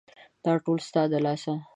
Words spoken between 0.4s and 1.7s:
دا ټوله ستا د لاسه!